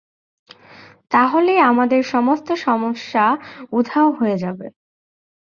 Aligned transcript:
তাহলেই 1.11 1.59
আমাদের 1.61 2.01
সমস্ত 2.05 2.47
সমস্যা 2.61 3.25
উধাও 3.71 4.09
হয়ে 4.11 4.37
যাবে। 4.37 4.67